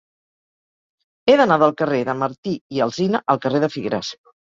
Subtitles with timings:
[1.27, 4.15] He d'anar del carrer de Martí i Alsina al carrer de Figueres.